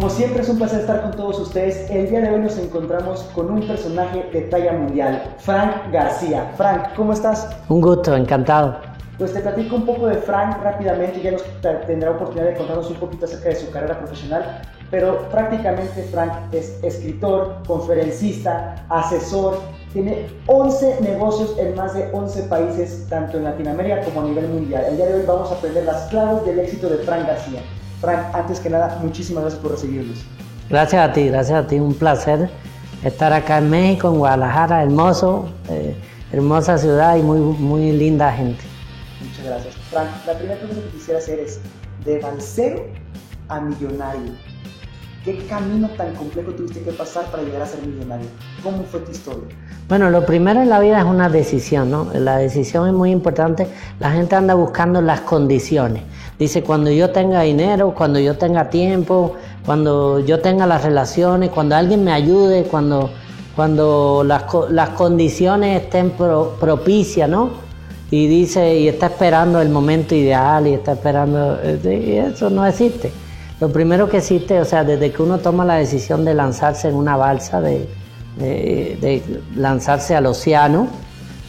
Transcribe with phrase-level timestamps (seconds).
[0.00, 1.90] Como siempre es un placer estar con todos ustedes.
[1.90, 6.50] El día de hoy nos encontramos con un personaje de talla mundial, Frank García.
[6.56, 7.46] Frank, ¿cómo estás?
[7.68, 8.78] Un gusto, encantado.
[9.18, 11.42] Pues te platico un poco de Frank rápidamente, ya nos
[11.86, 16.82] tendrá oportunidad de contarnos un poquito acerca de su carrera profesional, pero prácticamente Frank es
[16.82, 19.58] escritor, conferencista, asesor,
[19.92, 24.82] tiene 11 negocios en más de 11 países, tanto en Latinoamérica como a nivel mundial.
[24.88, 27.60] El día de hoy vamos a aprender las claves del éxito de Frank García.
[28.00, 30.18] Frank, antes que nada, muchísimas gracias por recibirnos.
[30.68, 32.50] Gracias a ti, gracias a ti, un placer
[33.04, 35.94] estar acá en México, en Guadalajara, hermoso, eh,
[36.32, 38.62] hermosa ciudad y muy, muy linda gente.
[39.24, 39.74] Muchas gracias.
[39.90, 41.60] Frank, la primera pregunta que quisiera hacer es,
[42.04, 42.86] de balsero
[43.48, 44.32] a millonario,
[45.24, 48.26] ¿qué camino tan complejo tuviste que pasar para llegar a ser millonario?
[48.62, 49.54] ¿Cómo fue tu historia?
[49.88, 52.08] Bueno, lo primero en la vida es una decisión, ¿no?
[52.14, 53.66] La decisión es muy importante.
[53.98, 56.04] La gente anda buscando las condiciones.
[56.38, 59.34] Dice, cuando yo tenga dinero, cuando yo tenga tiempo,
[59.66, 63.10] cuando yo tenga las relaciones, cuando alguien me ayude, cuando,
[63.54, 67.50] cuando las, las condiciones estén propicias, ¿no?
[68.10, 73.12] Y dice, y está esperando el momento ideal y está esperando, y eso no existe.
[73.60, 76.94] Lo primero que existe, o sea, desde que uno toma la decisión de lanzarse en
[76.94, 77.88] una balsa, de,
[79.54, 80.88] lanzarse al océano,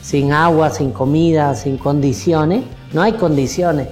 [0.02, 3.88] sin agua, sin comida, sin condiciones, no hay condiciones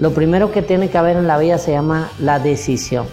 [0.00, 3.06] lo primero que tiene que haber en la vida se llama la decisión.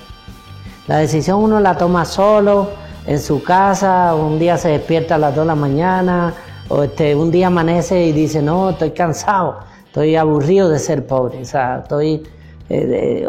[0.87, 2.69] La decisión uno la toma solo,
[3.05, 6.33] en su casa, un día se despierta a las 2 de la mañana,
[6.69, 11.41] o este, un día amanece y dice, no, estoy cansado, estoy aburrido de ser pobre,
[11.41, 12.23] o sea, estoy
[12.71, 13.27] eh,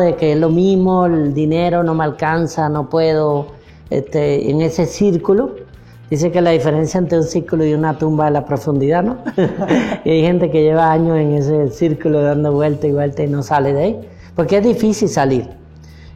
[0.00, 3.48] de que es lo mismo, el dinero no me alcanza, no puedo,
[3.90, 5.56] este, en ese círculo.
[6.08, 9.18] Dice que la diferencia entre un círculo y una tumba es la profundidad, ¿no?
[10.04, 13.42] y hay gente que lleva años en ese círculo dando vuelta y vuelta y no
[13.42, 14.00] sale de ahí,
[14.34, 15.48] porque es difícil salir.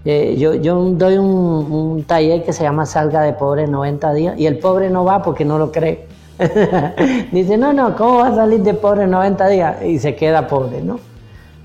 [0.06, 4.46] Eh, yo, yo, doy un, taller que se llama Salga de Pobre 90 días y
[4.46, 6.06] el pobre no va porque no lo cree.
[7.32, 9.82] Dice, no, no, ¿cómo va a salir de pobre 90 días?
[9.84, 11.00] Y se queda pobre, ¿no?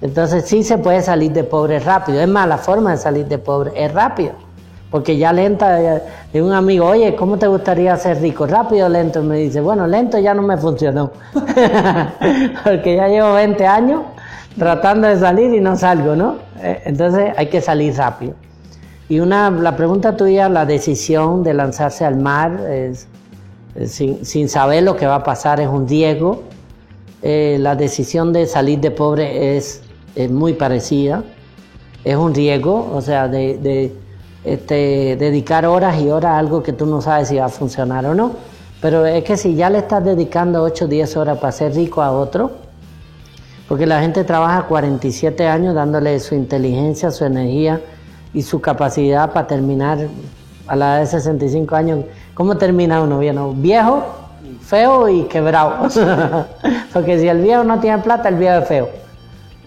[0.01, 2.19] Entonces sí se puede salir de pobre rápido.
[2.22, 4.34] Es más, la forma de salir de pobre es rápido.
[4.89, 5.78] Porque ya lenta,
[6.34, 8.45] de un amigo, oye, ¿cómo te gustaría ser rico?
[8.45, 9.23] Rápido o lento.
[9.23, 11.11] me dice, bueno, lento ya no me funcionó.
[12.63, 14.01] Porque ya llevo 20 años
[14.57, 16.35] tratando de salir y no salgo, ¿no?
[16.61, 18.34] Eh, entonces hay que salir rápido.
[19.07, 23.07] Y una, la pregunta tuya, la decisión de lanzarse al mar es,
[23.85, 26.44] sin, saber lo que va a pasar es un riesgo.
[27.22, 29.84] Eh, la decisión de salir de pobre es,
[30.29, 31.23] muy parecida.
[32.03, 33.94] Es un riesgo, o sea, de
[34.44, 38.05] este, dedicar horas y horas a algo que tú no sabes si va a funcionar
[38.05, 38.31] o no.
[38.81, 42.01] Pero es que si ya le estás dedicando 8 o 10 horas para ser rico
[42.01, 42.51] a otro,
[43.67, 47.79] porque la gente trabaja 47 años dándole su inteligencia, su energía
[48.33, 49.99] y su capacidad para terminar
[50.67, 52.05] a la edad de 65 años.
[52.33, 53.19] ¿Cómo termina uno?
[53.19, 54.03] Bien, viejo,
[54.61, 55.88] feo y quebrado.
[56.93, 59.00] porque si el viejo no tiene plata, el viejo es feo.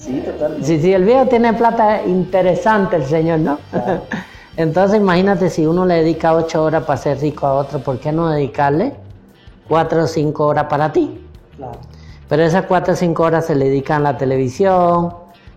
[0.05, 0.67] Sí, totalmente.
[0.67, 3.59] Si, si el viejo tiene plata, interesante el señor, ¿no?
[4.57, 8.13] Entonces imagínate si uno le dedica ocho horas para ser rico a otro, ¿por qué
[8.13, 8.93] no dedicarle
[9.67, 11.27] cuatro o cinco horas para ti?
[11.57, 11.79] Claro.
[12.29, 15.15] Pero esas cuatro o cinco horas se le dedican a la televisión,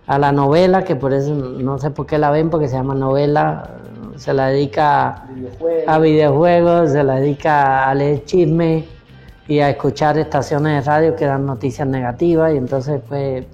[0.07, 2.95] a la novela, que por eso no sé por qué la ven, porque se llama
[2.95, 3.69] novela,
[4.15, 5.25] se la dedica
[5.85, 8.85] a videojuegos, se la dedica a leer chisme
[9.47, 13.45] y a escuchar estaciones de radio que dan noticias negativas y entonces pues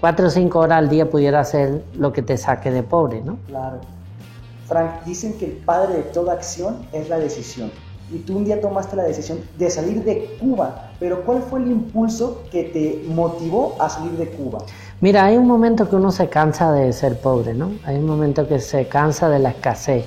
[0.00, 3.38] cuatro o cinco horas al día pudiera ser lo que te saque de pobre, ¿no?
[3.46, 3.78] Claro.
[4.66, 7.70] Frank, dicen que el padre de toda acción es la decisión.
[8.12, 11.70] Y tú un día tomaste la decisión de salir de Cuba, pero ¿cuál fue el
[11.70, 14.58] impulso que te motivó a salir de Cuba?
[15.00, 17.70] Mira, hay un momento que uno se cansa de ser pobre, ¿no?
[17.84, 20.06] Hay un momento que se cansa de la escasez,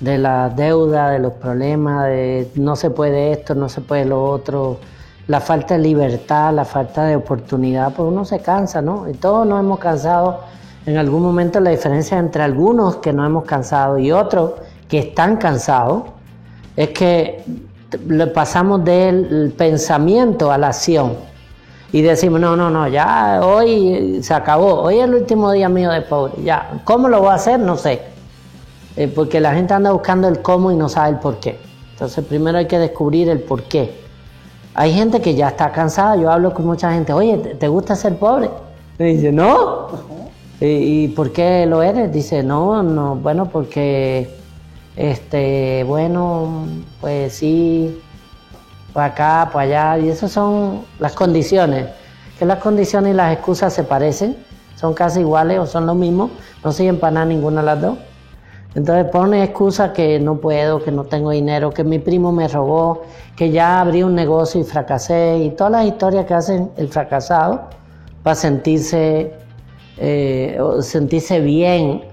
[0.00, 4.22] de la deuda, de los problemas, de no se puede esto, no se puede lo
[4.24, 4.78] otro,
[5.28, 9.08] la falta de libertad, la falta de oportunidad, pues uno se cansa, ¿no?
[9.08, 10.40] Y todos nos hemos cansado
[10.86, 14.52] en algún momento la diferencia entre algunos que no hemos cansado y otros
[14.88, 16.04] que están cansados
[16.76, 17.44] es que
[18.06, 21.14] le pasamos del pensamiento a la acción
[21.92, 25.90] y decimos, no, no, no, ya hoy se acabó, hoy es el último día mío
[25.90, 27.58] de pobre, ya, ¿cómo lo voy a hacer?
[27.58, 28.02] No sé,
[28.96, 31.58] eh, porque la gente anda buscando el cómo y no sabe el por qué.
[31.92, 34.05] Entonces primero hay que descubrir el por qué.
[34.78, 38.16] Hay gente que ya está cansada, yo hablo con mucha gente, oye, ¿te gusta ser
[38.18, 38.50] pobre?
[38.98, 39.88] Me dice, no,
[40.60, 42.12] ¿Y, por qué lo eres?
[42.12, 44.30] Dice, no, no, bueno, porque,
[44.96, 46.66] este, bueno,
[47.00, 47.98] pues sí,
[48.92, 51.86] pues acá, pues allá, y esas son las condiciones.
[52.38, 54.36] Que las condiciones y las excusas se parecen,
[54.76, 56.30] son casi iguales o son lo mismo,
[56.62, 57.98] no siguen para nada ninguna de las dos.
[58.76, 63.04] Entonces pone excusa que no puedo, que no tengo dinero, que mi primo me robó,
[63.34, 65.38] que ya abrí un negocio y fracasé.
[65.38, 67.70] Y todas las historias que hacen el fracasado
[68.22, 69.32] para sentirse,
[69.96, 72.04] eh, sentirse bien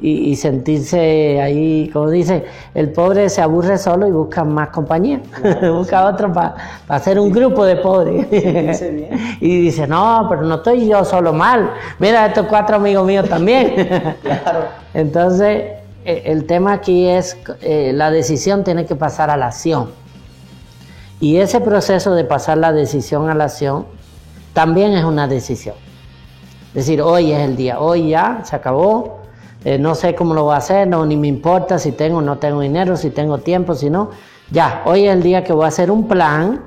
[0.00, 5.20] y, sentirse ahí, como dice, el pobre se aburre solo y busca más compañía,
[5.72, 6.54] busca otro para
[6.88, 8.26] hacer un grupo de pobres.
[9.40, 13.74] y dice, no, pero no estoy yo solo mal, mira estos cuatro amigos míos también.
[14.22, 14.66] claro.
[14.94, 15.72] Entonces,
[16.04, 19.90] e, el tema aquí es, eh, la decisión tiene que pasar a la acción.
[21.20, 23.86] Y ese proceso de pasar la decisión a la acción
[24.52, 25.74] también es una decisión.
[26.68, 29.17] Es decir, hoy es el día, hoy ya se acabó,
[29.64, 32.22] eh, no sé cómo lo voy a hacer, no, ni me importa si tengo o
[32.22, 34.10] no tengo dinero, si tengo tiempo, si no.
[34.50, 36.62] Ya, hoy es el día que voy a hacer un plan,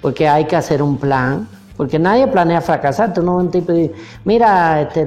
[0.00, 3.12] porque hay que hacer un plan porque nadie planea fracasar.
[3.12, 3.90] Tú no un tipo y
[4.24, 5.06] mira, este,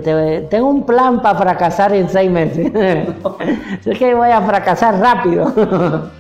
[0.50, 2.72] tengo un plan para fracasar en seis meses.
[3.86, 5.54] es que voy a fracasar rápido.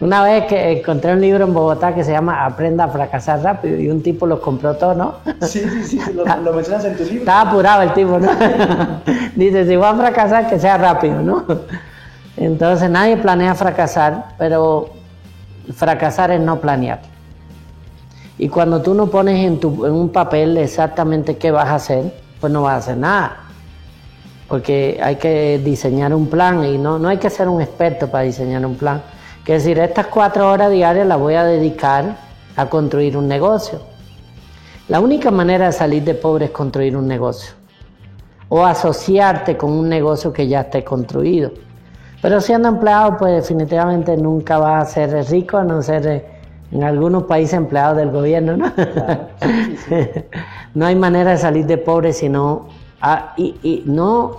[0.00, 3.80] Una vez que encontré un libro en Bogotá que se llama Aprenda a fracasar rápido
[3.80, 5.14] y un tipo lo compró todo, ¿no?
[5.40, 7.20] sí, sí, sí, lo, mencionas en tu libro.
[7.20, 8.30] Estaba apurado el tipo, ¿no?
[9.34, 11.44] Dice, si voy a fracasar, que sea rápido, ¿no?
[12.36, 14.90] Entonces nadie planea fracasar, pero
[15.74, 17.15] fracasar es no planear.
[18.38, 22.12] Y cuando tú no pones en, tu, en un papel exactamente qué vas a hacer,
[22.40, 23.36] pues no vas a hacer nada.
[24.48, 28.24] Porque hay que diseñar un plan y no, no hay que ser un experto para
[28.24, 29.02] diseñar un plan.
[29.44, 32.16] Que decir, estas cuatro horas diarias las voy a dedicar
[32.56, 33.80] a construir un negocio.
[34.88, 37.54] La única manera de salir de pobre es construir un negocio.
[38.48, 41.50] O asociarte con un negocio que ya esté construido.
[42.22, 46.35] Pero siendo empleado, pues definitivamente nunca vas a ser rico a no ser
[46.76, 48.70] en algunos países empleados del gobierno, ¿no?
[50.74, 52.66] no hay manera de salir de pobre si no,
[53.00, 54.32] ah, y, no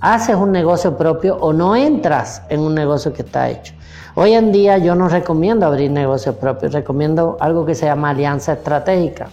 [0.00, 3.74] haces un negocio propio o no entras en un negocio que está hecho.
[4.16, 8.54] Hoy en día yo no recomiendo abrir negocios propios, recomiendo algo que se llama alianza
[8.54, 9.28] estratégica,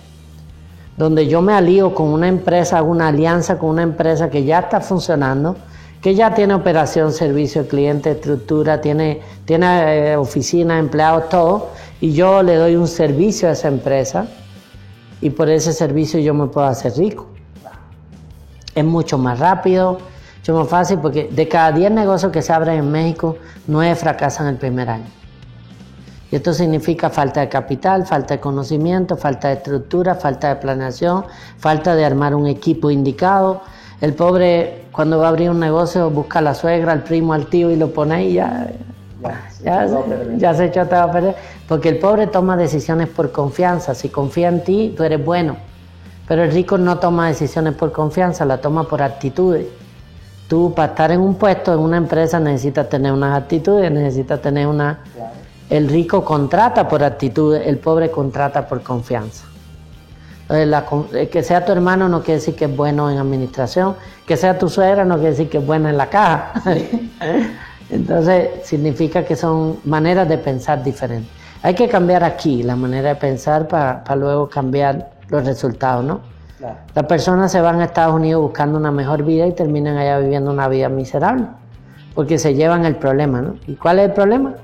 [0.98, 4.60] donde yo me alío con una empresa, hago una alianza con una empresa que ya
[4.60, 5.56] está funcionando,
[6.00, 11.70] que ya tiene operación, servicio, cliente, estructura, tiene, tiene eh, oficina, empleados, todo,
[12.02, 14.26] y yo le doy un servicio a esa empresa
[15.22, 17.28] y por ese servicio yo me puedo hacer rico.
[18.74, 20.00] Es mucho más rápido,
[20.40, 23.38] mucho más fácil porque de cada 10 negocios que se abren en México,
[23.68, 25.06] 9 fracasan el primer año.
[26.32, 31.26] Y esto significa falta de capital, falta de conocimiento, falta de estructura, falta de planeación,
[31.58, 33.62] falta de armar un equipo indicado.
[34.00, 37.46] El pobre cuando va a abrir un negocio busca a la suegra, al primo, al
[37.46, 38.72] tío y lo pone ahí ya
[39.64, 39.88] ya,
[40.38, 41.36] ya, se echó a perder.
[41.72, 43.96] Porque el pobre toma decisiones por confianza.
[43.96, 45.56] Si confía en ti, tú eres bueno.
[46.28, 49.68] Pero el rico no toma decisiones por confianza, la toma por actitudes.
[50.50, 54.68] Tú para estar en un puesto, en una empresa, necesitas tener unas actitudes, necesitas tener
[54.68, 55.00] una...
[55.70, 59.46] El rico contrata por actitudes, el pobre contrata por confianza.
[60.50, 63.96] Entonces, que sea tu hermano no quiere decir que es bueno en administración,
[64.28, 66.52] que sea tu suegra no quiere decir que es buena en la caja.
[67.90, 71.40] Entonces significa que son maneras de pensar diferentes.
[71.64, 76.22] Hay que cambiar aquí la manera de pensar para, luego cambiar los resultados, ¿no?
[76.94, 80.52] Las personas se van a Estados Unidos buscando una mejor vida y terminan allá viviendo
[80.52, 81.48] una vida miserable,
[82.14, 83.56] porque se llevan el problema, ¿no?
[83.68, 84.56] ¿Y cuál es el problema?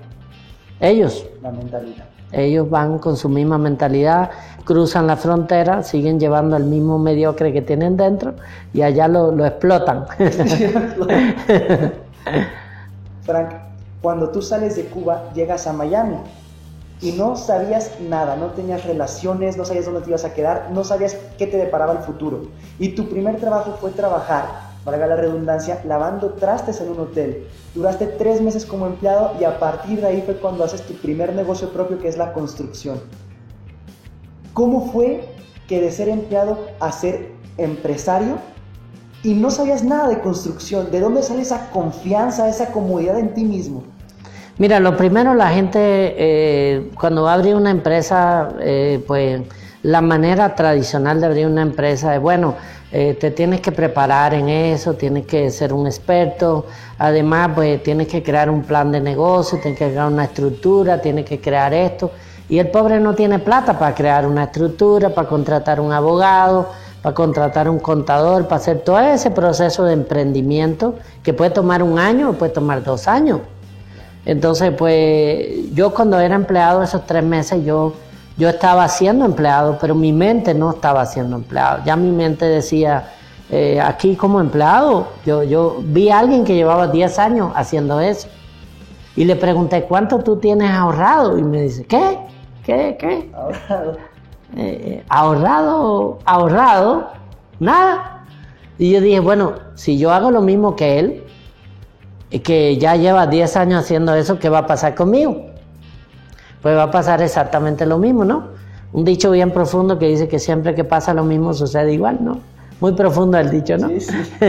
[0.79, 1.25] Ellos.
[1.41, 2.05] La mentalidad.
[2.31, 4.29] Ellos van con su misma mentalidad,
[4.63, 8.33] cruzan la frontera, siguen llevando el mismo mediocre que tienen dentro
[8.73, 10.05] y allá lo, lo explotan.
[13.21, 13.49] Frank,
[14.01, 16.17] cuando tú sales de Cuba, llegas a Miami
[17.01, 20.83] y no sabías nada, no tenías relaciones, no sabías dónde te ibas a quedar, no
[20.83, 22.49] sabías qué te deparaba el futuro.
[22.79, 24.45] Y tu primer trabajo fue trabajar,
[24.83, 27.47] valga la redundancia, lavando trastes en un hotel.
[27.75, 31.33] Duraste tres meses como empleado y a partir de ahí fue cuando haces tu primer
[31.33, 32.99] negocio propio que es la construcción.
[34.53, 35.23] ¿Cómo fue
[35.67, 38.37] que de ser empleado a ser empresario
[39.23, 40.89] y no sabías nada de construcción.
[40.91, 43.83] ¿De dónde sale esa confianza, esa comodidad en ti mismo?
[44.59, 49.41] Mira, lo primero, la gente eh, cuando va a abrir una empresa, eh, pues
[49.83, 52.55] la manera tradicional de abrir una empresa es, bueno,
[52.91, 56.65] eh, te tienes que preparar en eso, tienes que ser un experto,
[56.97, 61.25] además, pues tienes que crear un plan de negocio, tienes que crear una estructura, tienes
[61.25, 62.09] que crear esto.
[62.49, 66.69] Y el pobre no tiene plata para crear una estructura, para contratar un abogado,
[67.03, 71.99] para contratar un contador, para hacer todo ese proceso de emprendimiento que puede tomar un
[71.99, 73.41] año o puede tomar dos años.
[74.27, 77.93] Entonces, pues yo cuando era empleado esos tres meses, yo,
[78.35, 81.81] yo estaba siendo empleado, pero mi mente no estaba siendo empleado.
[81.85, 83.07] Ya mi mente decía,
[83.49, 88.27] eh, aquí como empleado, yo, yo vi a alguien que llevaba 10 años haciendo eso.
[89.15, 91.37] Y le pregunté, ¿cuánto tú tienes ahorrado?
[91.37, 92.19] Y me dice, ¿qué?
[92.65, 92.97] ¿Qué?
[92.99, 93.31] ¿Qué?
[93.33, 93.97] Ahorrado.
[94.57, 97.11] Eh, ahorrado, ahorrado,
[97.61, 98.25] nada.
[98.77, 101.23] Y yo dije, bueno, si yo hago lo mismo que él,
[102.29, 105.45] que ya lleva 10 años haciendo eso, ¿qué va a pasar conmigo?
[106.61, 108.49] Pues va a pasar exactamente lo mismo, ¿no?
[108.93, 112.39] Un dicho bien profundo que dice que siempre que pasa lo mismo sucede igual, ¿no?
[112.79, 113.89] Muy profundo el dicho, ¿no?
[113.89, 114.13] Sí, sí.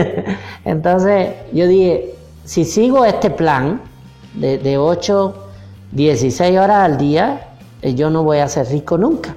[0.65, 3.81] Entonces yo dije, si sigo este plan
[4.33, 5.35] de, de 8,
[5.91, 7.47] 16 horas al día,
[7.81, 9.35] eh, yo no voy a ser rico nunca.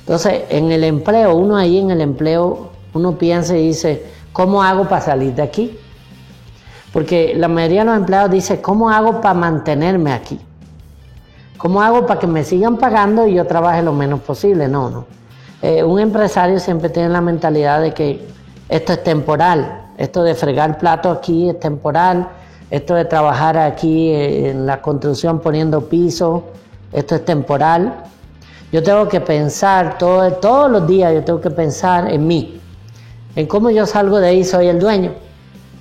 [0.00, 4.88] Entonces, en el empleo, uno ahí en el empleo, uno piensa y dice, ¿cómo hago
[4.88, 5.78] para salir de aquí?
[6.92, 10.40] Porque la mayoría de los empleados dice, ¿cómo hago para mantenerme aquí?
[11.58, 14.68] ¿Cómo hago para que me sigan pagando y yo trabaje lo menos posible?
[14.68, 15.06] No, no.
[15.60, 18.26] Eh, un empresario siempre tiene la mentalidad de que
[18.68, 22.28] esto es temporal, esto de fregar plato aquí es temporal,
[22.70, 26.44] esto de trabajar aquí en la construcción poniendo piso,
[26.92, 28.04] esto es temporal.
[28.70, 32.60] Yo tengo que pensar todo, todos los días, yo tengo que pensar en mí,
[33.34, 35.12] en cómo yo salgo de ahí, soy el dueño,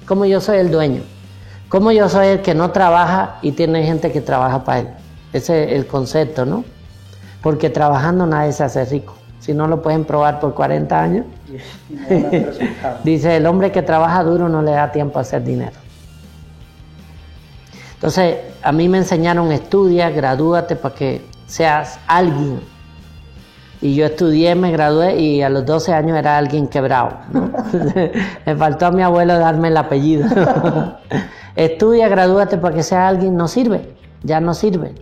[0.08, 1.04] cómo yo soy el dueño,
[1.70, 4.88] cómo yo soy el que no trabaja y tiene gente que trabaja para él.
[5.34, 6.64] Ese es el concepto, ¿no?
[7.44, 9.16] Porque trabajando nadie se hace rico.
[9.40, 11.26] Si no lo pueden probar por 40 años.
[13.04, 15.78] Dice, el hombre que trabaja duro no le da tiempo a hacer dinero.
[17.94, 22.62] Entonces, a mí me enseñaron, estudia, gradúate para que seas alguien.
[23.81, 27.17] Y yo estudié, me gradué y a los 12 años era alguien quebrado.
[28.46, 30.27] me faltó a mi abuelo darme el apellido.
[31.55, 34.96] Estudia, gradúate para que seas alguien, no sirve, ya no sirve.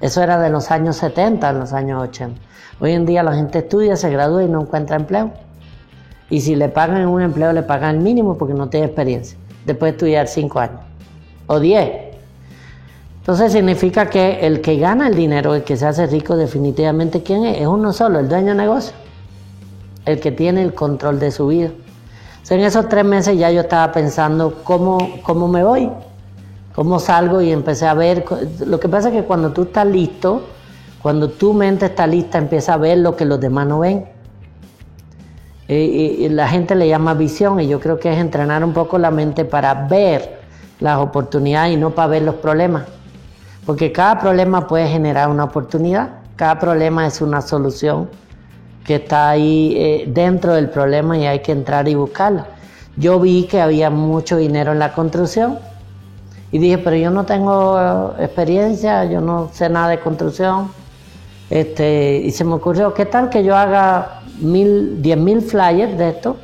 [0.00, 2.40] Eso era de los años 70, en los años 80.
[2.80, 5.32] Hoy en día la gente estudia, se gradúa y no encuentra empleo.
[6.28, 9.38] Y si le pagan un empleo, le pagan el mínimo porque no tiene experiencia.
[9.64, 10.80] Después de estudiar 5 años
[11.46, 12.05] o 10.
[13.26, 17.44] Entonces significa que el que gana el dinero, el que se hace rico, definitivamente, ¿quién
[17.44, 17.60] es?
[17.60, 18.92] Es uno solo, el dueño de negocio.
[20.04, 21.70] El que tiene el control de su vida.
[22.48, 25.90] en esos tres meses ya yo estaba pensando cómo, cómo me voy
[26.76, 28.24] cómo salgo y empecé a ver.
[28.64, 30.42] Lo que pasa es que cuando tú estás listo,
[31.00, 34.04] cuando tu mente está lista, empieza a ver lo que los demás no ven.
[35.68, 39.10] Y, la gente le llama visión y yo creo que es entrenar un poco la
[39.10, 40.38] mente para ver
[40.78, 42.84] las oportunidades y no para ver los problemas.
[43.66, 48.08] Porque cada problema puede generar una oportunidad, cada problema es una solución
[48.84, 52.46] que está ahí eh, dentro del problema y hay que entrar y buscarla.
[52.96, 55.58] Yo vi que había mucho dinero en la construcción
[56.52, 57.76] y dije, pero yo no tengo
[58.16, 60.70] eh, experiencia, yo no sé nada de construcción.
[61.50, 66.10] Este, y se me ocurrió, ¿qué tal que yo haga mil, diez mil flyers de
[66.10, 66.36] esto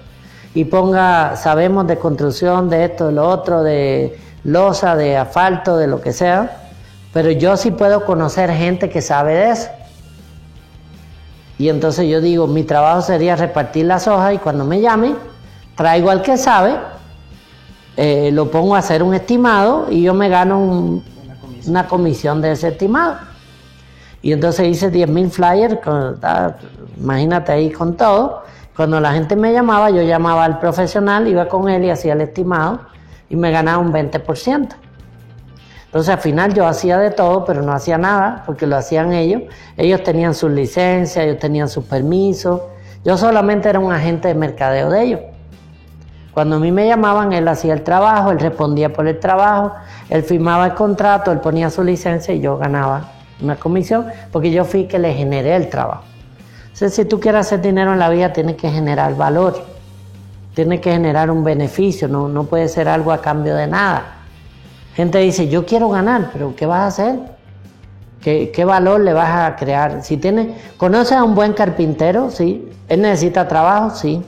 [0.54, 5.86] y ponga, sabemos de construcción, de esto, de lo otro, de losa, de asfalto, de
[5.86, 6.61] lo que sea,
[7.12, 9.68] pero yo sí puedo conocer gente que sabe de eso.
[11.58, 15.14] Y entonces yo digo, mi trabajo sería repartir las hojas y cuando me llame,
[15.76, 16.76] traigo al que sabe
[17.96, 21.02] eh, lo pongo a hacer un estimado y yo me gano
[21.66, 22.40] una, comisión.
[22.40, 23.16] de ese estimado.
[24.22, 25.78] Y entonces hice 10.000 flyers,
[26.96, 28.44] imagínate ahí con todo.
[28.74, 32.22] Cuando la gente me llamaba, yo llamaba al profesional, iba con él y hacía el
[32.22, 32.80] estimado
[33.28, 34.68] y me ganaba un 20%.
[35.92, 39.42] Entonces al final yo hacía de todo, pero no hacía nada porque lo hacían ellos.
[39.76, 42.62] Ellos tenían sus licencias, ellos tenían sus permisos.
[43.04, 45.20] Yo solamente era un agente de mercadeo de ellos.
[46.32, 49.72] Cuando a mí me llamaban, él hacía el trabajo, él respondía por el trabajo,
[50.08, 54.64] él firmaba el contrato, él ponía su licencia y yo ganaba una comisión porque yo
[54.64, 56.04] fui que le generé el trabajo.
[56.72, 59.62] Entonces, si tú quieres hacer dinero en la vida, tienes que generar valor,
[60.54, 64.21] tienes que generar un beneficio, no, no puede ser algo a cambio de nada.
[64.94, 67.20] Gente dice, yo quiero ganar, pero ¿qué vas a hacer?
[68.20, 70.04] ¿Qué, ¿Qué, valor le vas a crear?
[70.04, 72.30] Si tiene, ¿Conoces a un buen carpintero?
[72.30, 72.68] Sí.
[72.88, 73.96] ¿Él necesita trabajo?
[73.96, 74.22] Sí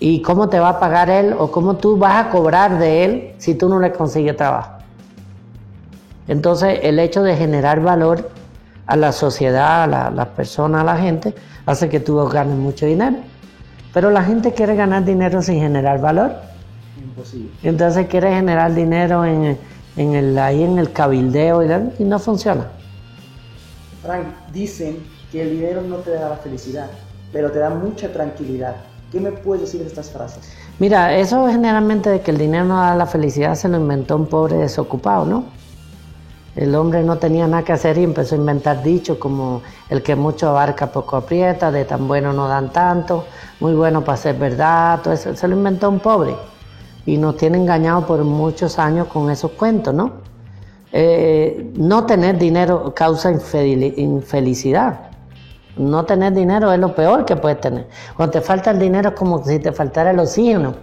[0.00, 3.34] y cómo te va a pagar él o cómo tú vas a cobrar de él
[3.36, 4.72] si tú no le consigues trabajo.
[6.26, 8.30] Entonces el hecho de generar valor
[8.86, 11.34] a la sociedad, a las personas, a la gente,
[11.66, 13.16] hace que tú ganes mucho dinero.
[13.92, 16.34] Pero la gente quiere ganar dinero sin generar valor.
[17.20, 17.50] Imposible.
[17.62, 19.58] Entonces quiere generar dinero en,
[19.96, 22.66] el, ahí en el cabildeo y, y no funciona.
[24.02, 24.98] Frank, dicen
[25.30, 26.88] que el dinero no te da la felicidad,
[27.32, 28.76] pero te da mucha tranquilidad.
[29.12, 30.52] ¿Qué me puedes decir de estas frases?
[30.78, 34.26] Mira, eso generalmente de que el dinero no da la felicidad se lo inventó un
[34.26, 35.44] pobre desocupado, ¿no?
[36.56, 40.16] El hombre no tenía nada que hacer y empezó a inventar dichos como el que
[40.16, 43.26] mucho abarca poco aprieta, de tan bueno no dan tanto,
[43.60, 45.34] muy bueno para ser verdad, todo eso.
[45.36, 46.34] Se lo inventó un pobre
[47.10, 50.12] y nos tiene engañado por muchos años con esos cuentos, ¿no?
[50.92, 55.00] Eh, no tener dinero causa infelicidad.
[55.76, 57.88] No tener dinero es lo peor que puedes tener.
[58.16, 60.74] Cuando te falta el dinero es como si te faltara el oxígeno.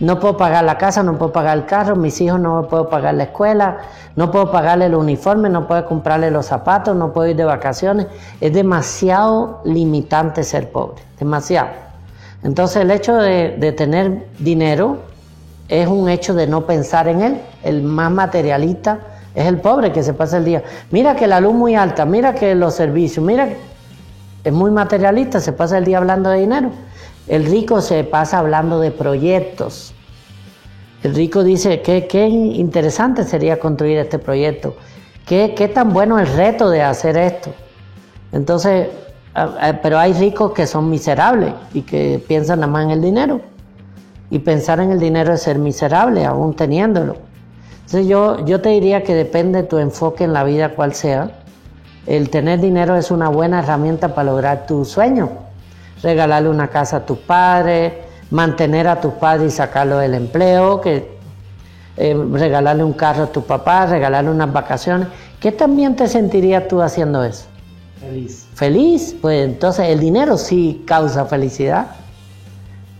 [0.00, 3.14] No puedo pagar la casa, no puedo pagar el carro, mis hijos no puedo pagar
[3.14, 3.78] la escuela,
[4.16, 8.06] no puedo pagarle el uniforme, no puedo comprarle los zapatos, no puedo ir de vacaciones.
[8.40, 11.68] Es demasiado limitante ser pobre, demasiado.
[12.42, 15.08] Entonces el hecho de, de tener dinero
[15.68, 17.40] es un hecho de no pensar en él.
[17.62, 18.98] El más materialista
[19.34, 20.62] es el pobre que se pasa el día.
[20.90, 23.48] Mira que la luz muy alta, mira que los servicios, mira,
[24.44, 26.70] es muy materialista, se pasa el día hablando de dinero.
[27.26, 29.92] El rico se pasa hablando de proyectos.
[31.02, 34.74] El rico dice, qué, qué interesante sería construir este proyecto.
[35.26, 37.52] Qué, qué tan bueno el reto de hacer esto.
[38.32, 38.88] Entonces,
[39.82, 43.40] pero hay ricos que son miserables y que piensan nada más en el dinero.
[44.30, 47.16] Y pensar en el dinero es ser miserable, aún teniéndolo.
[47.86, 51.30] Entonces yo, yo te diría que depende de tu enfoque en la vida cual sea.
[52.06, 55.48] El tener dinero es una buena herramienta para lograr tu sueño
[56.02, 57.92] regalarle una casa a tus padres,
[58.30, 61.18] mantener a tus padres y sacarlo del empleo, que,
[61.96, 65.08] eh, regalarle un carro a tu papá, regalarle unas vacaciones.
[65.40, 67.46] ¿Qué también te sentirías tú haciendo eso?
[68.00, 68.46] Feliz.
[68.54, 71.88] Feliz, pues entonces el dinero sí causa felicidad.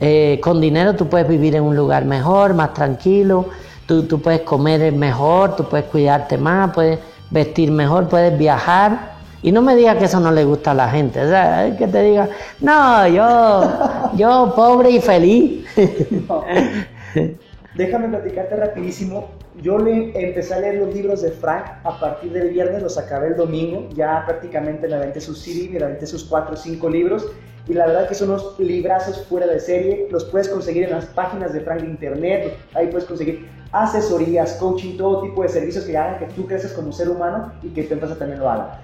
[0.01, 3.47] Eh, con dinero tú puedes vivir en un lugar mejor, más tranquilo,
[3.87, 7.01] tú, tú puedes comer mejor, tú puedes cuidarte más, puedes
[7.31, 9.19] vestir mejor, puedes viajar.
[9.43, 11.87] Y no me digas que eso no le gusta a la gente, o sea, que
[11.87, 12.29] te diga,
[12.61, 15.65] no, yo, yo pobre y feliz.
[17.77, 19.29] Déjame platicarte rapidísimo.
[19.63, 23.29] Yo le empecé a leer los libros de Frank a partir del viernes, los acabé
[23.29, 27.27] el domingo, ya prácticamente me aventé sus CD, me aventé sus 4 o 5 libros
[27.69, 31.05] y la verdad que son unos librazos fuera de serie, los puedes conseguir en las
[31.07, 35.97] páginas de Frank de internet, ahí puedes conseguir asesorías, coaching, todo tipo de servicios que
[35.97, 38.81] hagan que tú creces como ser humano y que tu empresa también lo haga.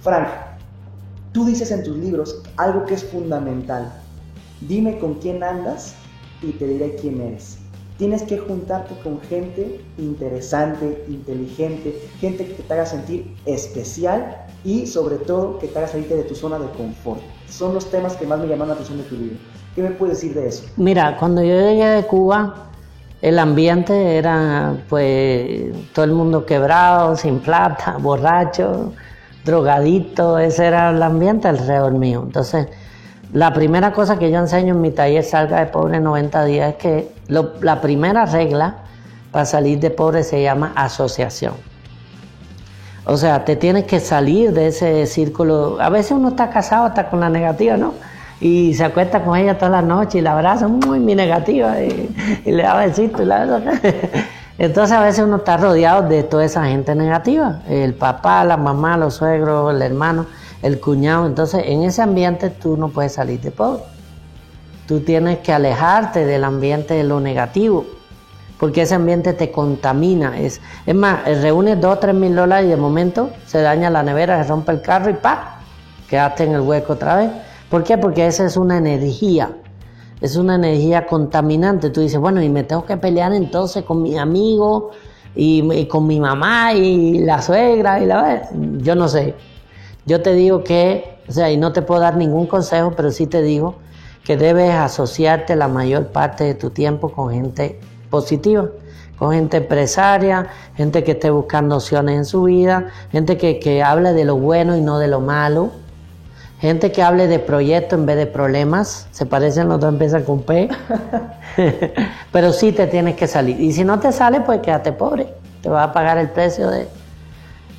[0.00, 0.28] Frank,
[1.32, 3.92] tú dices en tus libros algo que es fundamental.
[4.62, 5.94] Dime con quién andas
[6.40, 7.58] y te diré quién eres.
[7.98, 15.16] Tienes que juntarte con gente interesante, inteligente, gente que te haga sentir especial y sobre
[15.16, 17.20] todo que te haga salirte de tu zona de confort.
[17.48, 19.36] Son los temas que más me llaman la atención de tu libro.
[19.74, 20.64] ¿Qué me puedes decir de eso?
[20.76, 22.68] Mira, cuando yo llegué de Cuba,
[23.20, 28.92] el ambiente era pues todo el mundo quebrado, sin plata, borracho,
[29.44, 32.22] drogadito, ese era el ambiente alrededor mío.
[32.24, 32.68] Entonces,
[33.32, 36.76] la primera cosa que yo enseño en mi taller Salga de Pobre 90 días es
[36.76, 38.76] que la primera regla
[39.32, 41.54] para salir de pobre se llama asociación.
[43.06, 45.78] O sea, te tienes que salir de ese círculo.
[45.80, 47.92] A veces uno está casado hasta con la negativa, ¿no?
[48.40, 52.08] Y se acuesta con ella toda la noche y la abraza muy, muy negativa y,
[52.44, 53.44] le da besito y la
[54.58, 58.96] Entonces a veces uno está rodeado de toda esa gente negativa, el papá, la mamá,
[58.96, 60.26] los suegros, el hermano,
[60.62, 61.26] el cuñado.
[61.26, 63.82] Entonces en ese ambiente tú no puedes salir de pobre.
[64.86, 67.84] Tú tienes que alejarte del ambiente de lo negativo,
[68.58, 70.38] porque ese ambiente te contamina.
[70.38, 74.02] Es, es más, reúnes dos o tres mil dólares y de momento se daña la
[74.02, 75.60] nevera, se rompe el carro y ¡pa!
[76.08, 77.30] Quedaste en el hueco otra vez.
[77.68, 77.98] ¿Por qué?
[77.98, 79.50] Porque esa es una energía
[80.24, 81.90] es una energía contaminante.
[81.90, 84.90] Tú dices, bueno, y me tengo que pelear entonces con mi amigo
[85.34, 88.48] y, con mi mamá y la suegra y la...
[88.78, 89.34] Yo no sé.
[90.06, 93.26] Yo te digo que, o sea, y no te puedo dar ningún consejo, pero sí
[93.26, 93.76] te digo
[94.24, 97.78] que debes asociarte la mayor parte de tu tiempo con gente
[98.14, 98.68] positiva,
[99.18, 100.46] con gente empresaria,
[100.76, 104.76] gente que esté buscando opciones en su vida, gente que, que hable de lo bueno
[104.76, 105.72] y no de lo malo
[106.64, 110.40] Gente que hable de proyectos en vez de problemas, se parecen los dos, empiezan con
[110.40, 110.70] P.
[112.32, 113.60] Pero sí te tienes que salir.
[113.60, 115.26] Y si no te sale, pues quédate pobre.
[115.60, 116.88] Te va a pagar el precio de...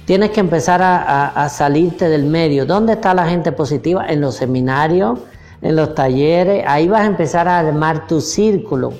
[0.06, 2.67] Tienes que empezar a, salirte del medio.
[2.67, 4.06] ¿Dónde está la gente positiva?
[4.08, 5.17] En los seminarios,
[5.63, 6.63] en los talleres.
[6.67, 8.93] Ahí vas a empezar a armar tu círculo.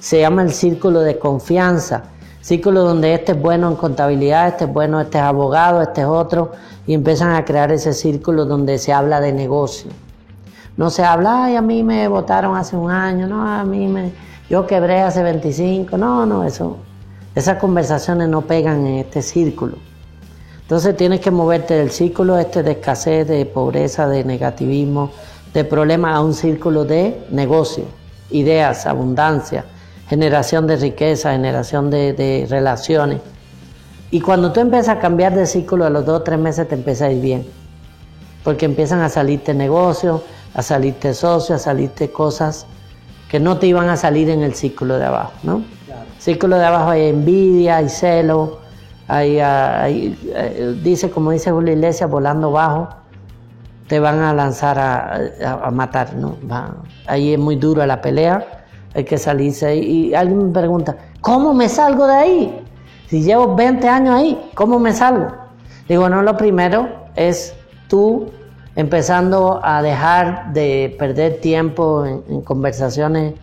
[0.00, 2.04] Se llama el círculo de confianza.
[2.40, 6.06] Círculo donde este es bueno en contabilidad, este es bueno, este es abogado, este es
[6.06, 6.52] otro
[6.86, 9.90] y empiezan a crear ese círculo donde se habla de negocio.
[10.76, 14.12] No se habla, ay, a mí me votaron hace un año, no, a mí me,
[14.48, 16.76] yo quebré hace 25, no, no, eso,
[17.34, 19.78] esas conversaciones no pegan en este círculo.
[20.60, 25.10] Entonces tienes que moverte del círculo este de escasez, de pobreza, de negativismo,
[25.54, 27.84] de problemas a un círculo de negocio,
[28.30, 29.64] ideas, abundancia,
[30.08, 33.20] generación de riqueza, generación de relaciones.
[34.10, 36.74] Y cuando tú empiezas a cambiar de ciclo, a los dos o tres meses te
[36.74, 37.46] empieza a ir bien.
[38.44, 40.22] Porque empiezan a salirte negocios,
[40.54, 42.66] a salirte socios, a salirte cosas
[43.28, 45.64] que no te iban a salir en el círculo de abajo, ¿no?
[46.18, 48.60] Círculo de abajo hay envidia, hay celo,
[49.08, 52.88] hay, eh, dice, como dice Julio Iglesias, volando bajo,
[53.88, 56.36] te van a lanzar a, matar, ¿no?
[57.06, 58.65] ahí es muy dura la pelea,
[58.96, 59.76] hay que salirse.
[59.76, 62.60] Y alguien me pregunta, ¿cómo me salgo de ahí?
[63.08, 65.28] Si llevo 20 años ahí, ¿cómo me salgo?
[65.86, 67.54] Digo, no, lo primero es
[67.88, 68.30] tú
[68.74, 73.34] empezando a dejar de perder tiempo en, conversaciones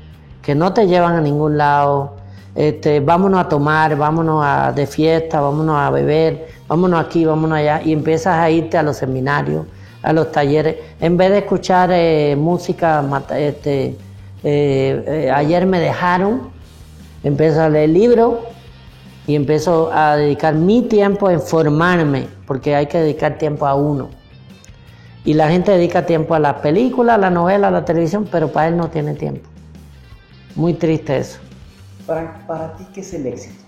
[0.41, 2.15] que no te llevan a ningún lado.
[2.55, 7.81] Este, vámonos a tomar, vámonos a, de fiesta, vámonos a beber, vámonos aquí, vámonos allá,
[7.83, 9.65] y empiezas a irte a los seminarios,
[10.03, 13.03] a los talleres, en vez de escuchar eh, música,
[13.35, 13.95] este,
[14.43, 16.49] eh, eh, ayer me dejaron,
[17.23, 18.35] empiezo a leer libros
[19.25, 24.09] y empiezo a dedicar mi tiempo en formarme, porque hay que dedicar tiempo a uno.
[25.25, 28.49] Y la gente dedica tiempo a la película, a la novela, a la televisión, pero
[28.49, 29.47] para él no tiene tiempo.
[30.55, 31.39] Muy triste eso.
[32.05, 33.63] Para, para ti, ¿qué es el éxito?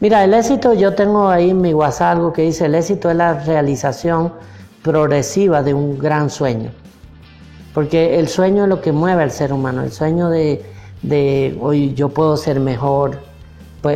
[0.00, 3.16] Mira, el éxito, yo tengo ahí en mi WhatsApp algo que dice, el éxito es
[3.16, 4.32] la realización
[4.82, 6.70] progresiva de un gran sueño.
[7.78, 12.08] Porque el sueño es lo que mueve al ser humano, el sueño de, hoy yo
[12.08, 13.20] puedo ser mejor,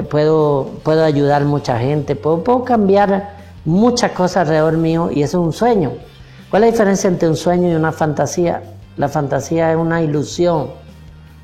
[0.09, 5.47] puedo, puedo ayudar mucha gente, puedo, puedo cambiar muchas cosas alrededor mío y eso es
[5.47, 5.95] un sueño.
[6.49, 8.63] ¿Cuál es la diferencia entre un sueño y una fantasía?
[8.97, 10.69] La fantasía es una ilusión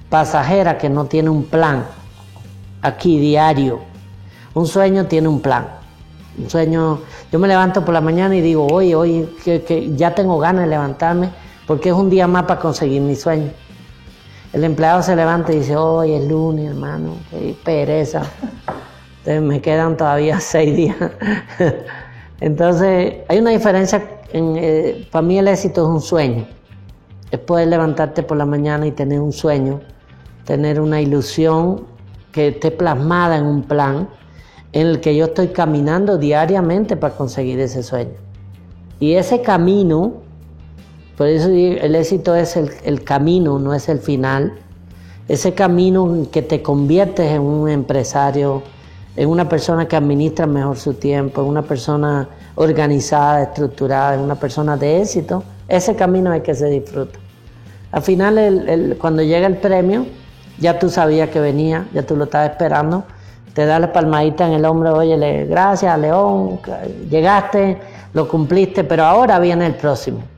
[0.09, 1.87] pasajera que no tiene un plan
[2.83, 3.81] aquí diario.
[4.55, 5.67] Un sueño tiene un plan.
[6.39, 7.01] Un sueño,
[7.33, 10.71] yo me levanto por la mañana y digo, oye, oye, que, ya tengo ganas de
[10.71, 13.53] levantarme porque es un día más para conseguir mi sueño.
[14.53, 18.23] El empleado se levanta y dice, hoy es lunes, hermano, qué pereza.
[19.19, 20.97] Entonces me quedan todavía seis días.
[22.41, 26.47] Entonces, hay una diferencia eh, para mí el éxito es un sueño.
[27.31, 29.81] Es poder levantarte por la mañana y tener un sueño,
[30.45, 31.85] tener una ilusión
[32.33, 34.09] que esté plasmada en un plan
[34.73, 38.13] en el que yo estoy caminando diariamente para conseguir ese sueño.
[39.01, 40.15] Y ese camino,
[41.19, 44.53] por eso el éxito es el, camino, no es el final.
[45.27, 48.63] Ese camino que te conviertes en un empresario,
[49.17, 54.37] en una persona que administra mejor su tiempo, en una persona organizada, estructurada, en una
[54.37, 57.19] persona de éxito, ese camino es que se disfruta.
[57.91, 60.07] Al final, cuando llega el premio,
[60.61, 63.03] ya tú sabías que venía, ya tú lo estabas esperando,
[63.55, 66.61] te da la palmadita en el hombro, oye, gracias, León,
[67.11, 67.77] llegaste,
[68.13, 70.38] lo cumpliste, pero ahora viene el próximo.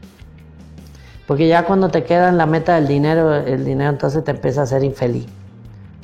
[1.30, 4.62] Porque ya cuando te queda en la meta del dinero, el dinero entonces te empieza
[4.62, 5.26] a hacer infeliz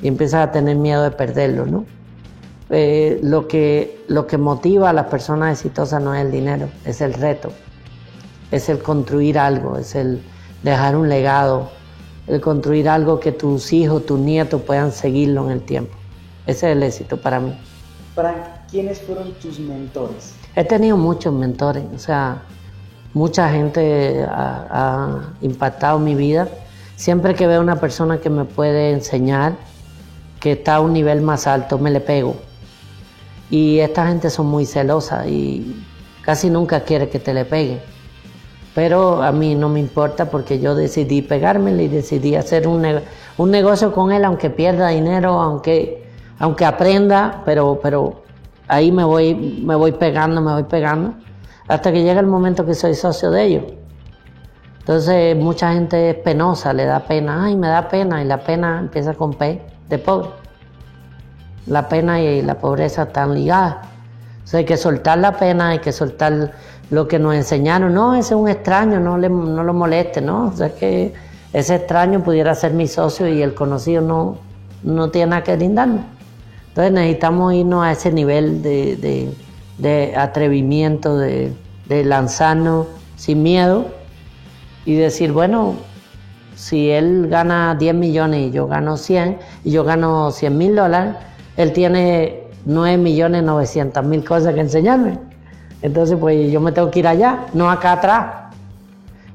[0.01, 1.83] y empiezas a tener miedo de perderlo, ¿no?
[2.69, 7.01] Eh, lo, que, lo que motiva a las personas exitosas no es el dinero, es
[7.01, 7.51] el reto,
[8.51, 10.21] es el construir algo, es el
[10.63, 11.71] dejar un legado,
[12.27, 15.97] el construir algo que tus hijos, tus nietos puedan seguirlo en el tiempo.
[16.45, 17.53] Ese es el éxito para mí.
[18.15, 18.37] Frank,
[18.71, 20.35] ¿quiénes fueron tus mentores?
[20.55, 22.43] He tenido muchos mentores, o sea,
[23.13, 26.47] mucha gente ha, impactado mi vida.
[26.95, 29.53] Siempre que veo una persona que me puede enseñar,
[30.39, 32.35] que está a un nivel más alto, me le pego
[33.49, 35.83] y esta gente son muy celosas y
[36.21, 37.79] casi nunca quiere que te le peguen.
[38.75, 42.85] Pero a mí no me importa porque yo decidí pegármele y decidí hacer un,
[43.37, 46.05] un negocio con él, aunque pierda dinero, aunque,
[46.37, 48.21] aunque aprenda, pero, pero
[48.67, 51.15] ahí me voy, me voy pegando, me voy pegando,
[51.67, 53.63] hasta que llega el momento que soy socio de ellos.
[54.79, 58.79] Entonces mucha gente es penosa, le da pena, ay, me da pena, y la pena
[58.79, 60.29] empieza con P de pobre
[61.67, 63.77] la pena y la pobreza están ligadas.
[64.53, 66.53] hay que soltar la pena, hay que soltar
[66.89, 67.93] lo que nos enseñaron.
[67.93, 70.47] No, ese es un extraño, no, le, no lo moleste, ¿no?
[70.47, 71.13] O sea, que
[71.53, 74.37] ese extraño pudiera ser mi socio y el conocido no,
[74.83, 76.01] no tiene nada que brindarme.
[76.69, 79.33] Entonces necesitamos irnos a ese nivel de
[80.15, 81.53] atrevimiento, de,
[81.87, 83.85] lanzarnos sin miedo
[84.85, 85.75] y decir, bueno,
[86.55, 91.15] si él gana 10 millones y yo gano 100 y yo gano 100 mil dólares,
[91.55, 95.19] él tiene 9 millones 900 mil cosas que enseñarme.
[95.81, 98.25] Entonces, pues yo me tengo que ir allá, no acá atrás.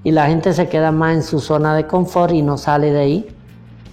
[0.04, 3.00] Y la gente se queda más en su zona de confort y no sale de
[3.00, 3.36] ahí.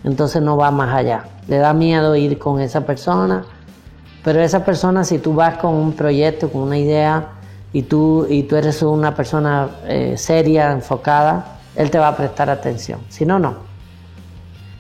[0.04, 1.26] Entonces no va más allá.
[1.48, 3.46] Le da miedo ir con esa persona.
[4.24, 7.30] Pero esa persona, si tú vas con un proyecto, con una idea,
[7.72, 12.50] y tú, y tú eres una persona eh, seria, enfocada, él te va a prestar
[12.50, 13.00] atención.
[13.10, 13.56] Si no, no.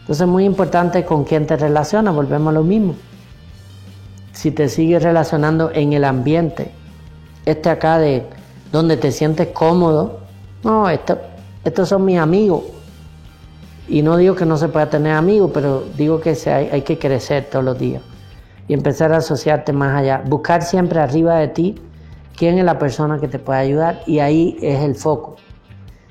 [0.01, 2.95] Entonces es muy importante con quién te relacionas, volvemos a lo mismo.
[4.33, 6.71] si te sigues relacionando en el ambiente,
[7.45, 8.25] este acá de
[8.71, 10.19] donde te sientes cómodo,
[10.63, 11.17] no, esto,
[11.63, 12.63] estos son mis amigos.
[13.87, 16.97] Y no digo que no se pueda tener amigos, pero digo que hay, hay que
[16.97, 18.01] crecer todos los días
[18.69, 20.23] y empezar a asociarte más allá.
[20.25, 21.75] Buscar siempre arriba de ti
[22.37, 25.35] quién es la persona que te puede ayudar y ahí es el foco.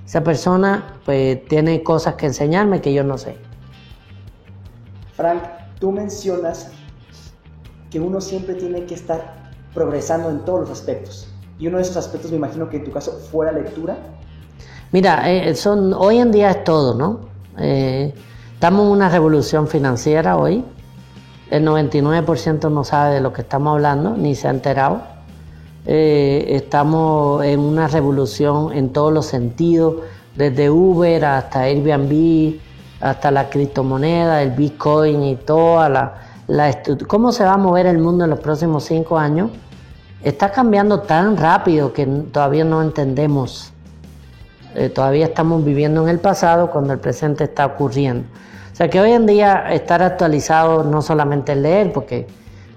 [0.04, 3.36] Esa persona pues tiene cosas que enseñarme que yo no sé.
[5.14, 5.42] Frank,
[5.78, 6.70] tú mencionas
[7.90, 11.32] que uno siempre tiene que estar progresando en todos los aspectos.
[11.60, 13.96] Y uno de esos aspectos me imagino que en tu caso fue la lectura.
[14.90, 17.20] Mira, eh, son, hoy en día es todo, ¿no?
[17.56, 18.12] Eh,
[18.52, 20.64] estamos en una revolución financiera hoy.
[21.50, 25.02] El 99% no sabe de lo que estamos hablando, ni se ha enterado.
[25.86, 29.96] Eh, estamos en una revolución en todos los sentidos,
[30.36, 32.60] desde Uber hasta Airbnb,
[33.00, 36.14] hasta la criptomoneda, el Bitcoin y toda la,
[36.46, 36.82] la...
[37.06, 39.50] ¿Cómo se va a mover el mundo en los próximos cinco años?
[40.22, 43.72] Está cambiando tan rápido que todavía no entendemos.
[44.74, 48.28] Eh, todavía estamos viviendo en el pasado cuando el presente está ocurriendo.
[48.78, 52.28] O sea que hoy en día estar actualizado no solamente es leer, porque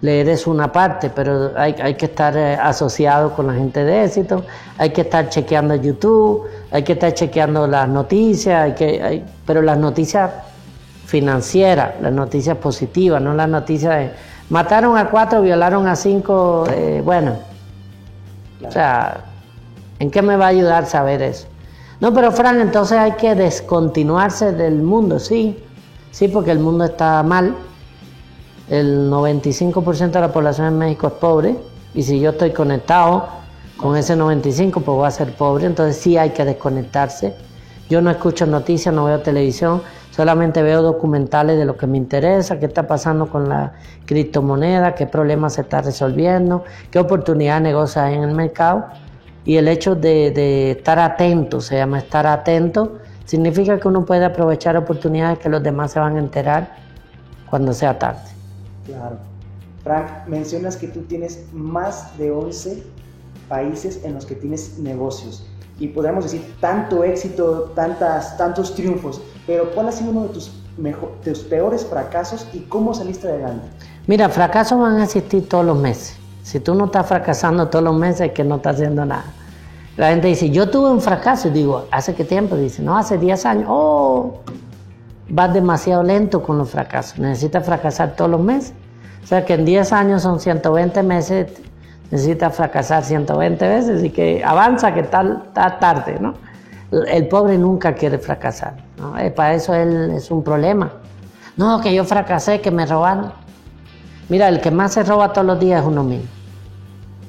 [0.01, 4.43] leer es una parte, pero hay, que estar eh, asociado con la gente de éxito,
[4.79, 9.77] hay que estar chequeando YouTube, hay que estar chequeando las noticias, hay que, pero las
[9.77, 10.31] noticias
[11.05, 14.11] financieras, las noticias positivas, no las noticias de
[14.49, 17.35] mataron a cuatro, violaron a cinco, eh, bueno,
[18.67, 19.23] o sea,
[19.99, 21.47] ¿en qué me va a ayudar saber eso?
[21.99, 25.63] No, pero Fran, entonces hay que descontinuarse del mundo, sí,
[26.11, 27.55] sí, porque el mundo está mal,
[28.69, 31.55] el 95% de la población en México es pobre
[31.93, 33.27] y si yo estoy conectado
[33.75, 37.33] con ese 95 pues voy a ser pobre, entonces sí hay que desconectarse.
[37.89, 42.59] Yo no escucho noticias, no veo televisión, solamente veo documentales de lo que me interesa,
[42.59, 43.73] qué está pasando con la
[44.05, 48.85] criptomoneda, qué problemas se está resolviendo, qué oportunidad de negocio hay en el mercado.
[49.43, 54.25] Y el hecho de, de estar atento, se llama estar atento, significa que uno puede
[54.25, 56.75] aprovechar oportunidades que los demás se van a enterar
[57.49, 58.21] cuando sea tarde.
[58.85, 59.17] Claro.
[59.83, 62.83] Frank, mencionas que tú tienes más de 11
[63.49, 65.45] países en los que tienes negocios
[65.79, 70.51] y podríamos decir tanto éxito, tantas, tantos triunfos, pero ¿cuál ha sido uno de tus,
[70.77, 73.67] mejor, tus peores fracasos y cómo saliste adelante?
[74.05, 76.15] Mira, fracasos van a existir todos los meses.
[76.43, 79.25] Si tú no estás fracasando todos los meses es que no estás haciendo nada.
[79.97, 82.55] La gente dice, yo tuve un fracaso, y digo, ¿hace qué tiempo?
[82.55, 83.65] Dice, no, hace 10 años.
[83.69, 84.41] Oh,
[85.29, 87.19] vas demasiado lento con los fracasos.
[87.19, 88.73] Necesitas fracasar todos los meses.
[89.23, 91.47] O sea que en 10 años son 120 meses,
[92.09, 96.33] necesitas fracasar 120 veces y que avanza, que está, tarde, ¿no?
[97.07, 99.17] El pobre nunca quiere fracasar, ¿no?
[99.17, 100.91] Eh, para eso él es un problema.
[101.55, 103.31] No, que yo fracasé, que me robaron.
[104.27, 106.27] Mira, el que más se roba todos los días es uno mismo.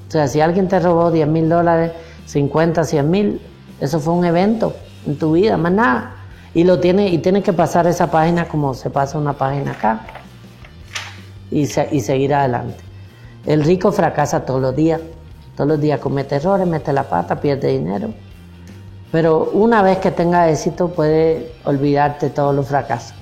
[0.09, 1.92] O sea, si alguien te robó 10 mil dólares,
[2.32, 3.40] 50, 100 mil,
[3.78, 4.74] eso fue un evento
[5.06, 6.14] en tu vida, más nada.
[6.54, 10.00] Y lo tiene, y tiene que pasar esa página como se pasa una página acá.
[11.50, 12.78] Y, y seguir adelante.
[13.44, 15.00] El rico fracasa todos los días.
[15.56, 18.08] Todos los días comete errores, mete la pata, pierde dinero.
[19.10, 23.14] Pero una vez que tenga éxito puede olvidarte todos los fracasos.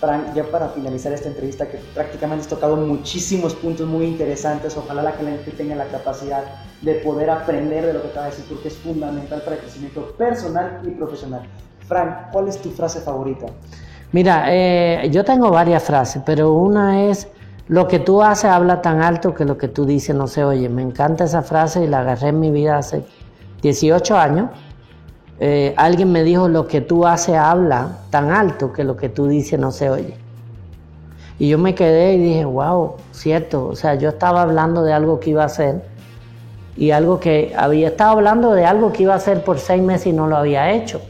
[0.00, 5.02] Frank, ya para finalizar esta entrevista, que prácticamente has tocado muchísimos puntos muy interesantes, ojalá
[5.02, 6.44] la gente tenga la capacidad
[6.82, 10.12] de poder aprender de lo que acaba de decir, porque es fundamental para el crecimiento
[10.16, 11.42] personal y profesional.
[11.88, 13.46] Frank, ¿cuál es tu frase favorita?
[14.12, 17.28] Mira, eh, yo tengo varias frases, pero una es,
[17.68, 20.68] lo que tú haces habla tan alto que lo que tú dices no se oye.
[20.70, 23.04] Me encanta esa frase y la agarré en mi vida hace
[23.60, 24.50] 18 años.
[25.40, 29.28] Eh, alguien me dijo, lo que tú haces habla tan alto que lo que tú
[29.28, 30.16] dices no se oye.
[31.38, 33.68] Y yo me quedé y dije, wow, cierto.
[33.68, 35.82] O sea, yo estaba hablando de algo que iba a hacer
[36.76, 40.08] y algo que había estado hablando de algo que iba a hacer por seis meses
[40.08, 41.00] y no lo había hecho.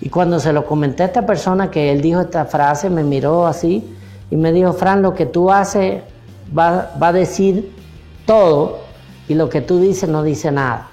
[0.00, 3.46] Y cuando se lo comenté a esta persona que él dijo esta frase, me miró
[3.46, 3.96] así
[4.30, 6.02] y me dijo, Fran, lo que tú haces
[6.56, 7.72] va, va a decir
[8.26, 8.78] todo
[9.28, 10.89] y lo que tú dices no dice nada.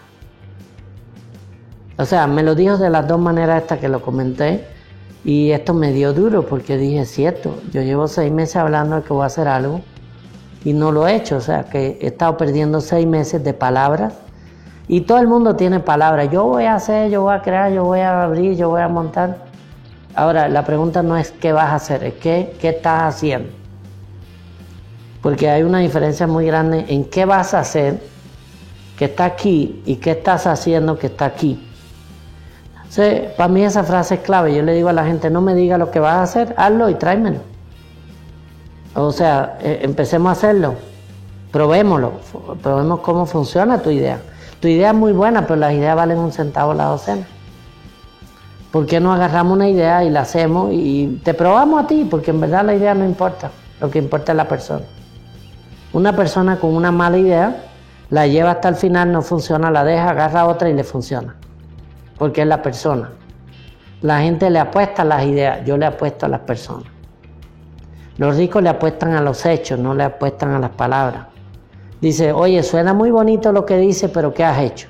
[1.97, 4.67] O sea, me lo dijo de las dos maneras hasta que lo comenté
[5.25, 9.13] y esto me dio duro porque dije, cierto, yo llevo seis meses hablando de que
[9.13, 9.81] voy a hacer algo
[10.63, 14.13] y no lo he hecho, o sea, que he estado perdiendo seis meses de palabras
[14.87, 16.29] y todo el mundo tiene palabras.
[16.31, 18.87] Yo voy a hacer, yo voy a crear, yo voy a abrir, yo voy a
[18.87, 19.45] montar.
[20.15, 23.49] Ahora, la pregunta no es qué vas a hacer, es qué, qué estás haciendo.
[25.21, 27.99] Porque hay una diferencia muy grande en qué vas a hacer
[28.97, 31.66] que está aquí y qué estás haciendo que está aquí.
[33.35, 34.55] Para mí esa frase es clave.
[34.55, 36.89] Yo le digo a la gente, no me diga lo que vas a hacer, hazlo
[36.89, 37.39] y tráemelo.
[38.95, 40.75] O sea, eh, empecemos a hacerlo.
[41.51, 42.13] Probémoslo,
[42.61, 44.19] probemos cómo funciona tu idea.
[44.59, 47.25] Tu idea es muy buena, pero las ideas valen un centavo la docena.
[48.71, 52.07] ¿Por qué no agarramos una idea y la hacemos y te probamos a ti?
[52.09, 54.83] Porque en verdad la idea no importa, lo que importa es la persona.
[55.93, 57.63] Una persona con una mala idea
[58.09, 61.35] la lleva hasta el final, no funciona, la deja, agarra otra y le funciona.
[62.17, 63.11] Porque es la persona.
[64.01, 66.87] La gente le apuesta a las ideas, yo le apuesto a las personas.
[68.17, 71.27] Los ricos le apuestan a los hechos, no le apuestan a las palabras.
[72.01, 74.87] Dice, oye, suena muy bonito lo que dice, pero ¿qué has hecho?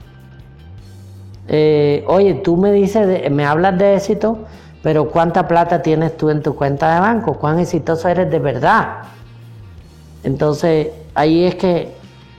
[1.48, 4.40] Eh, oye, tú me dices, me hablas de éxito,
[4.84, 7.34] pero ¿cuánta plata tienes tú en tu cuenta de banco?
[7.36, 9.04] ¿Cuán exitoso eres de verdad?
[10.24, 11.94] Entonces, ahí es que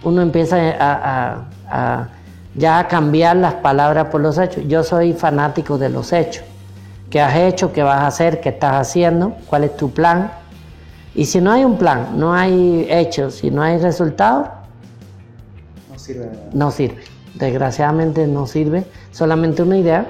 [0.05, 2.09] uno empieza a,
[2.59, 4.65] ya a cambiar las palabras por los hechos.
[4.67, 6.45] Yo soy fanático de los hechos.
[7.09, 7.73] ¿Qué has hecho?
[7.73, 8.41] ¿Qué vas a hacer?
[8.41, 9.35] ¿Qué estás haciendo?
[9.47, 10.31] ¿Cuál es tu plan?
[11.15, 14.49] Y si no hay un plan, no hay hechos, si no hay resultados,
[15.91, 16.31] no sirve.
[16.53, 17.03] No sirve.
[17.35, 18.85] Desgraciadamente no sirve.
[19.11, 20.07] Solamente una idea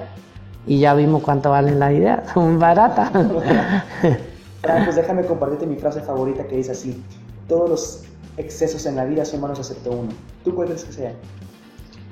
[0.66, 2.30] y ya vimos cuánto valen las ideas.
[2.34, 3.10] Son baratas.
[4.62, 7.02] pues déjame compartirte mi frase favorita que dice así.
[7.46, 8.02] Todos los
[8.36, 10.10] excesos en la vida son malos excepto uno.
[10.44, 11.12] ¿Tú cuál crees que sea?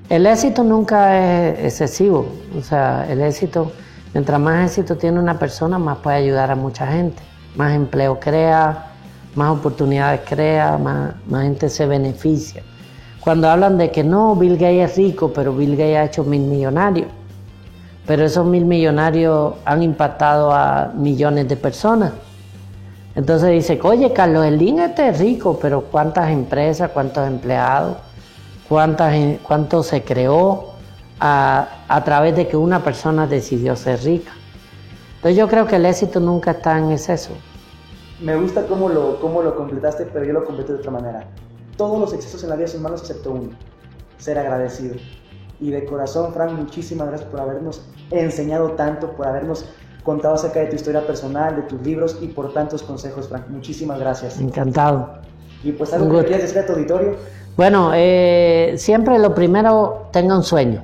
[0.08, 2.28] El éxito nunca es excesivo.
[2.56, 3.72] O sea, el éxito,
[4.14, 7.20] mientras más éxito tiene una persona, más puede ayudar a mucha gente.
[7.56, 8.92] Más empleo crea,
[9.34, 12.62] más oportunidades crea, más, gente se beneficia.
[13.20, 16.42] Cuando hablan de que no, Bill Gates es rico, pero Bill Gates ha hecho mil
[16.42, 17.08] millonarios.
[18.06, 22.12] Pero esos mil millonarios han impactado a millones de personas.
[23.16, 27.96] Entonces dice, oye, Carlos Slim este es rico, pero ¿cuántas empresas, cuántos empleados,
[28.68, 30.72] cuántas, cuánto se creó
[31.20, 34.32] a, a través de que una persona decidió ser rica?
[35.16, 37.30] Entonces yo creo que el éxito nunca está en exceso.
[38.20, 41.26] Me gusta cómo lo, cómo lo completaste, pero yo lo completé de otra manera.
[41.76, 43.50] Todos los excesos en la vida son malos excepto uno,
[44.18, 44.94] ser agradecido.
[45.60, 49.66] Y de corazón, Frank, muchísimas gracias por habernos enseñado tanto, por habernos
[50.02, 53.48] contado acerca de tu historia personal, de tus libros y por tantos consejos, Frank.
[53.48, 54.38] Muchísimas gracias.
[54.38, 55.18] Encantado.
[55.62, 57.16] Y pues algo que quieras decir a tu auditorio.
[57.56, 60.82] Bueno, eh, siempre lo primero, tenga un sueño.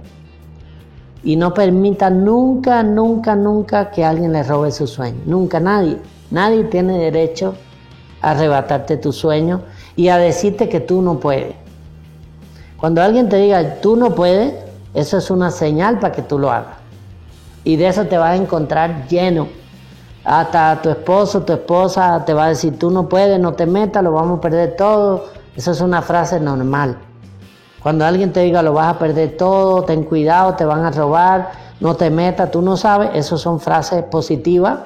[1.23, 5.21] Y no permita nunca, nunca, nunca que alguien le robe su sueño.
[5.27, 5.99] Nunca, nadie.
[6.31, 7.55] Nadie tiene derecho
[8.23, 9.61] a arrebatarte tu sueño
[9.97, 11.55] y a decirte que tú no puedes.
[12.79, 14.55] Cuando alguien te diga tú no puedes,
[14.95, 16.77] eso es una señal para que tú lo hagas.
[17.65, 19.47] Y de eso te vas a encontrar lleno.
[20.25, 24.03] Hasta tu esposo, tu esposa te va a decir tú no puedes, no te metas,
[24.03, 25.42] lo vamos a perder todo.
[25.57, 26.99] Eso es una frase normal.
[27.83, 31.51] Cuando alguien te diga lo vas a perder todo, ten cuidado, te van a robar,
[31.81, 34.79] no te metas, tú no sabes, eso son frases positivas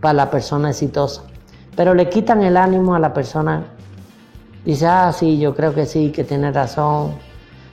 [0.00, 1.22] para la persona exitosa.
[1.76, 3.64] Pero le quitan el ánimo a la persona
[4.68, 7.12] Dice, ah, sí, yo creo que sí, que tiene razón.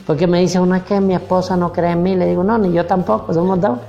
[0.08, 2.15] Porque me dice, una es que mi esposa no cree en mí.
[2.15, 3.80] Le digo, no, ni yo tampoco, somos dos.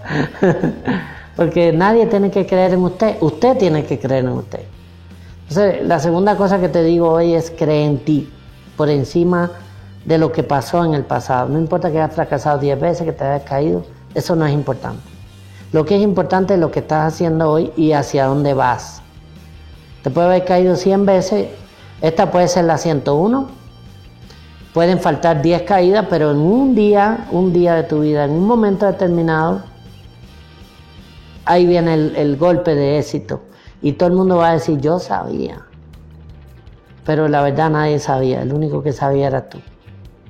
[1.37, 4.61] Porque nadie tiene que creer en usted, usted tiene que creer en usted.
[5.49, 8.33] Entonces, la segunda cosa que te digo hoy es creer en ti,
[8.77, 9.51] por encima
[10.05, 11.49] de lo que pasó en el pasado.
[11.49, 15.03] No importa que hayas fracasado 10 veces, que te hayas caído, eso no es importante.
[15.73, 19.03] Lo que es importante es lo que estás haciendo hoy y hacia dónde vas.
[20.03, 21.49] Te puede haber caído 100 veces
[22.01, 23.49] esta puede ser la 101.
[24.75, 28.47] Pueden faltar 10 caídas, pero en un día, un día de tu vida, en un
[28.47, 29.63] momento determinado,
[31.47, 33.41] ahí viene el, golpe de éxito.
[33.83, 35.67] Y todo el mundo va a decir, yo sabía.
[37.05, 39.59] Pero la verdad nadie sabía, el único que sabía era tú.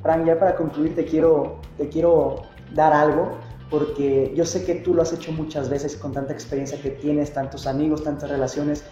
[0.03, 2.43] Frank, ya para concluir te quiero, te quiero
[2.75, 3.31] dar algo,
[3.71, 7.33] porque yo sé que tú lo has hecho muchas veces con tanta experiencia que tienes,
[7.33, 8.85] tantos amigos, tantas relaciones,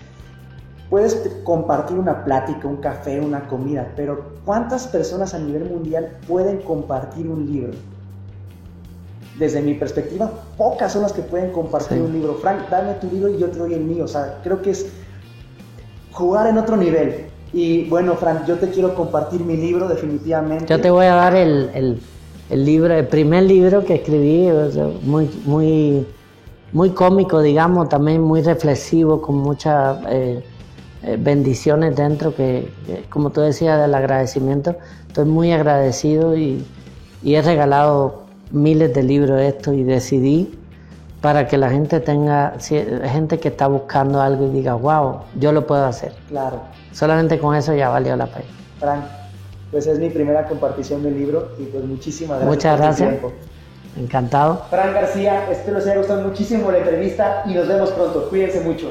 [0.90, 6.58] Puedes compartir una plática, un café, una comida, pero ¿cuántas personas a nivel mundial pueden
[6.58, 7.72] compartir un libro?
[9.38, 12.34] Desde mi perspectiva, pocas son las que pueden compartir un libro.
[12.34, 14.04] Frank, dame tu libro y yo te doy el mío.
[14.04, 14.86] O sea, creo que es
[16.12, 17.26] jugar en otro nivel.
[17.52, 20.66] Y bueno, Frank, yo te quiero compartir mi libro definitivamente.
[20.66, 22.00] Yo te voy a dar el,
[22.50, 24.48] libro, el primer libro que escribí,
[25.02, 26.06] muy, muy,
[26.72, 30.00] muy cómico, digamos, también muy reflexivo, con mucha...
[30.08, 30.44] Eh,
[31.06, 32.72] eh, bendiciones dentro que,
[33.10, 34.74] como tú decías, del agradecimiento.
[35.06, 36.64] Estoy muy agradecido y,
[37.22, 38.23] he regalado
[38.54, 40.58] miles de libros de esto y decidí
[41.20, 45.66] para que la gente tenga, gente que está buscando algo y diga, wow, yo lo
[45.66, 46.12] puedo hacer.
[46.28, 46.60] Claro.
[46.92, 48.44] Solamente con eso ya valió la pena.
[48.78, 49.04] Frank,
[49.70, 52.54] pues es mi primera compartición del libro y pues muchísimas gracias.
[52.54, 53.32] Muchas gracias.
[53.96, 54.66] Encantado.
[54.70, 58.28] Frank García, espero les haya gustado muchísimo la entrevista y nos vemos pronto.
[58.28, 58.90] Cuídense mucho.